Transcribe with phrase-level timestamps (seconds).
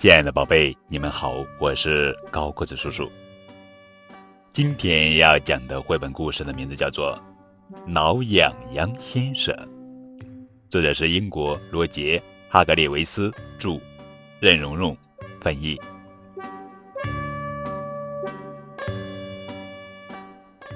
[0.00, 3.12] 亲爱的宝贝，你们好，我是高个子叔叔。
[4.50, 7.14] 今天要讲的绘本故事的名字叫做
[7.86, 9.54] 《挠痒痒先生》，
[10.70, 12.16] 作者是英国罗杰·
[12.48, 13.78] 哈格列维斯著，
[14.40, 14.96] 任蓉蓉
[15.38, 15.78] 翻译。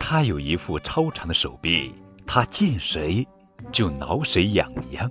[0.00, 1.94] 他有一副超长的手臂，
[2.26, 3.24] 他见谁
[3.70, 5.08] 就挠谁痒痒，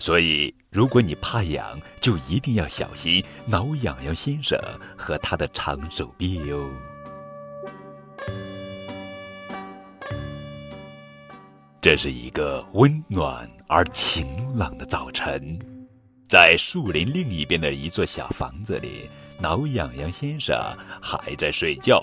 [0.00, 4.58] 所以如果你怕痒，就一定要小心挠痒痒先生
[4.96, 6.68] 和他的长手臂哟。
[11.82, 14.26] 这是一个温暖而晴
[14.56, 15.58] 朗的早晨，
[16.28, 20.56] 在树林另一边的一座小房子里，挠痒痒先生
[21.00, 22.02] 还在睡觉。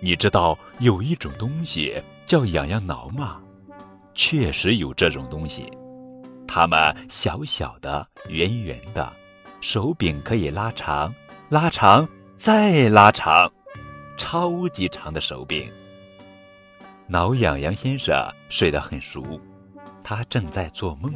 [0.00, 1.94] 你知道有一种东西
[2.26, 3.40] 叫痒痒挠吗？
[4.14, 5.70] 确实有这种东西，
[6.46, 9.12] 它们小小的、圆圆的，
[9.60, 11.12] 手柄可以拉长、
[11.48, 13.50] 拉长再拉长，
[14.16, 15.68] 超级长的手柄。
[17.06, 18.16] 挠痒痒先生
[18.48, 19.22] 睡得很熟，
[20.02, 21.12] 他正在做梦，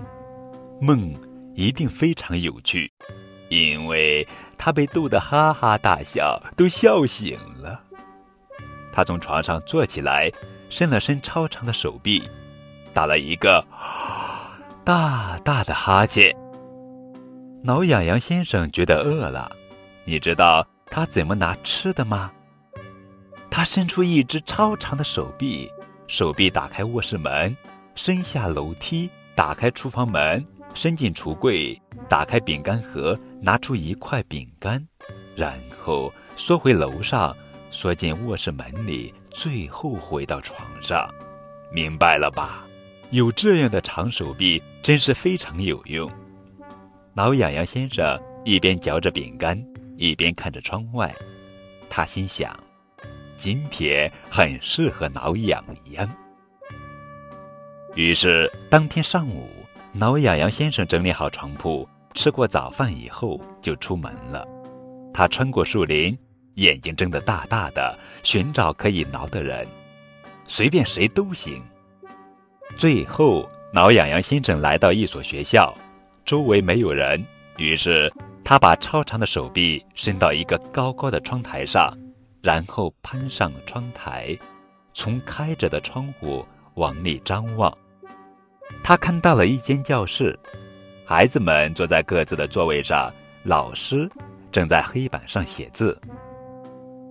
[0.81, 1.15] 梦
[1.55, 2.93] 一定非常有趣，
[3.49, 4.27] 因为
[4.59, 7.81] 他被逗得哈哈大笑，都笑醒了。
[8.93, 10.31] 他从床上坐起来，
[10.69, 12.23] 伸了伸超长的手臂，
[12.93, 13.65] 打了一个
[14.85, 16.35] 大大的哈欠。
[17.63, 19.51] 挠痒痒先生觉得饿了，
[20.05, 22.31] 你知道他怎么拿吃的吗？
[23.51, 25.69] 他伸出一只超长的手臂。
[26.07, 27.55] 手臂打开卧室门，
[27.95, 31.79] 伸下楼梯，打开厨房门，伸进橱柜，
[32.09, 34.83] 打开饼干盒，拿出一块饼干，
[35.37, 35.53] 然
[35.85, 37.37] 后缩回楼上，
[37.71, 41.07] 缩进卧室门里，最后回到床上。
[41.71, 42.65] 明白了吧？
[43.11, 46.11] 有这样的长手臂真是非常有用。
[47.15, 49.59] 挠痒痒先生一边嚼着饼干，
[49.97, 51.13] 一边看着窗外，
[51.89, 52.55] 他心想。
[53.39, 56.09] 今天很适合挠痒痒。
[57.95, 59.49] 于是，当天上午，
[59.93, 64.47] 挠痒痒先生整理好床铺，吃过早饭以后，就出门了。
[65.15, 66.17] 他穿过树林，
[66.55, 69.67] 眼睛睁得大大的，寻找可以挠的人，
[70.47, 71.63] 随便谁都行。
[72.79, 75.75] 最后，挠痒痒先生来到一所学校，
[76.25, 78.09] 周围没有人，于是
[78.45, 81.93] 他把超长的手臂伸到一个高高的窗台上。
[82.41, 84.39] 然后攀上窗台，
[84.95, 87.77] 从开着的窗户往里张望。
[88.85, 90.39] 他看到了一间教室，
[91.05, 93.13] 孩子们坐在各自的座位上，
[93.43, 94.09] 老师
[94.53, 96.01] 正在黑板上写字。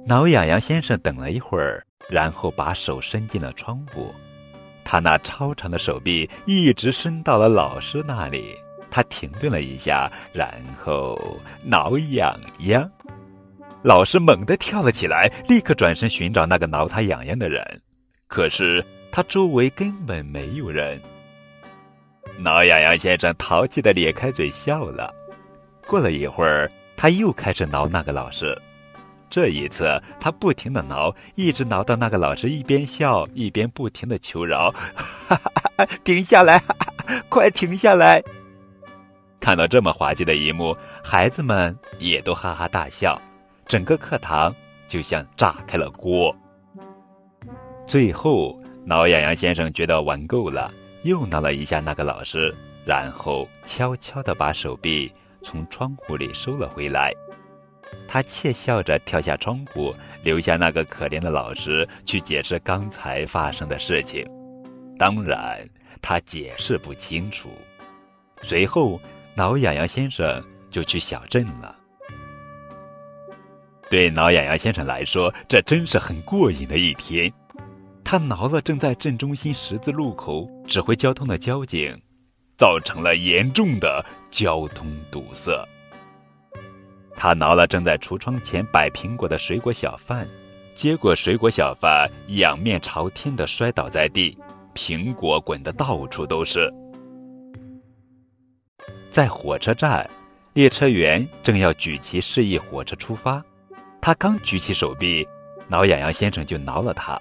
[0.06, 4.16] 挠痒痒先生等了一会儿，然后把手伸进了窗户。
[4.90, 8.56] 他那超长的手臂一直伸到了老师那里。
[8.90, 10.50] 他停顿了一下，然
[10.82, 11.20] 后
[11.62, 12.90] 挠痒痒。
[13.84, 17.82] 老师猛地跳了起来，立刻转身寻找那个挠他痒痒的人。
[18.28, 20.98] 可是他周围根本没有人。
[22.40, 25.14] 挠痒痒先生淘气的咧开嘴笑了。
[25.86, 28.58] 过了一会儿，他又开始挠那个老师。
[29.30, 34.74] 这一次，他不停的挠，一直挠到那个老师一边笑一边不停的求饶：“，
[36.04, 36.62] 停下来，
[37.30, 38.24] 快停下来！”
[39.40, 43.20] 看到这么滑稽的一幕，孩子们也都哈哈大笑。
[43.66, 44.54] 整个课堂
[44.88, 46.34] 就像炸开了锅。
[47.86, 50.72] 最后，挠痒痒先生觉得玩够了，
[51.04, 52.54] 又挠了一下那个老师，
[52.86, 55.12] 然后悄悄地把手臂
[55.44, 57.14] 从窗户里收了回来。
[58.08, 64.26] 他窃笑着跳下窗户，留下那个可怜的老师去解释刚才发生的事情。
[64.98, 65.68] 当然，
[66.02, 67.50] 他解释不清楚。
[68.42, 69.00] 随后，
[69.36, 71.76] 挠痒痒先生就去小镇了。
[73.90, 77.32] 对挠痒痒先生来说，这真是很过瘾的一天。
[78.04, 81.98] 他挠了正在镇中心十字路口指挥交通的交警，
[82.58, 85.68] 造成了严重的交通堵塞。
[87.20, 90.26] 他挠了正在橱窗前摆苹果的水果小贩，
[90.76, 94.38] 结果水果小贩仰面朝天的摔倒在地，
[94.76, 96.72] 苹果滚得到处都是。
[99.10, 100.08] 在火车站，
[100.54, 103.44] 列车员正要举旗示意火车出发。
[104.00, 105.28] 他刚举起手臂，
[105.68, 107.20] 挠痒痒先生就挠了他。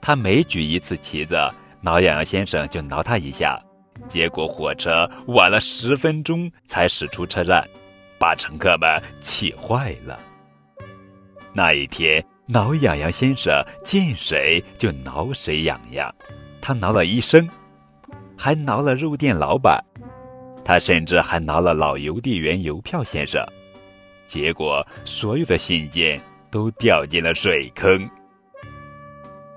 [0.00, 1.36] 他每举一次旗子，
[1.80, 3.60] 挠痒痒先生就挠他一下。
[4.08, 7.68] 结果火车晚了十分钟才驶出车站，
[8.22, 10.16] 把乘客们气坏了。
[11.52, 13.52] 那一天，挠痒痒先生
[13.84, 16.14] 见谁就挠谁痒痒。
[16.60, 17.48] 他挠了医生，
[18.38, 19.84] 还挠了肉店老板。
[20.64, 23.44] 他甚至还挠了老邮递员邮票先生，
[24.28, 28.08] 结果所有的信件都掉进了水坑。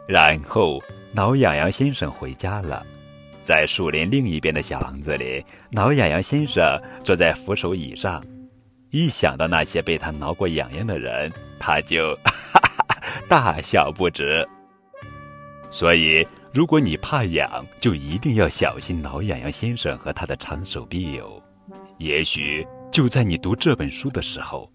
[0.08, 2.84] 然后，挠痒痒先生回家了，
[3.44, 8.20] 在树林另一边的小房子里，挠痒痒先生坐在扶手椅上，
[8.92, 12.98] 一想到那些被他挠过痒痒的人，他就哈 哈
[13.28, 14.48] 大笑不止。
[15.70, 21.42] 所以，如果你怕痒，就一定要小心挠痒痒先生和他的长手臂哦。
[21.98, 24.72] 也许就在你读这本书的时候，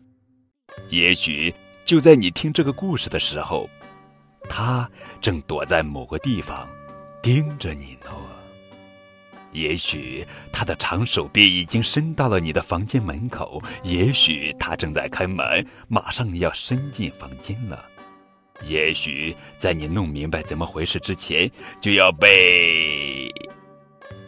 [0.91, 1.55] 也许
[1.87, 3.69] 就在你听这个故事的时候，
[4.49, 4.89] 他
[5.21, 6.69] 正躲在某个地方
[7.23, 8.11] 盯着你呢。
[9.53, 17.85] 也许他的长手臂已经伸到了你的房间门口，也许他正在开门，马上要伸进房间了。
[18.69, 21.51] 也许在你弄明白怎么回事之前，
[21.81, 23.29] 就要被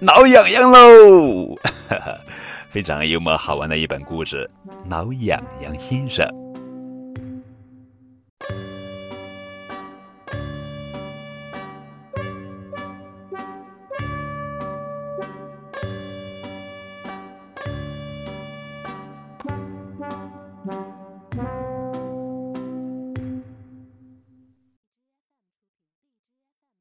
[0.00, 1.54] 挠痒痒喽！
[1.88, 2.19] 哈 哈
[2.70, 4.50] 非常幽默好玩的一本故事，
[4.88, 6.26] 《挠痒痒先生》。